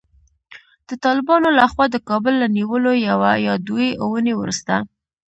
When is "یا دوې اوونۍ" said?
3.47-4.33